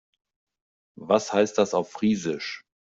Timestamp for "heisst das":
1.31-1.75